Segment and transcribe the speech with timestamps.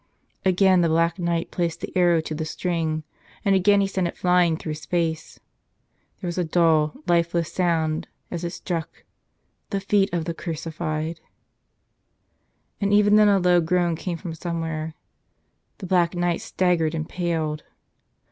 [0.43, 3.03] Again the Black Knight placed the arrow to the string,
[3.45, 5.39] and again he sent it flying through space.
[6.19, 9.03] There was a dull, lifeless sound as it struck—
[9.69, 11.19] the feet of the Crucified!
[12.81, 14.95] And even then a low groan came from somewhere.
[15.77, 17.63] The Black Knight staggered and paled.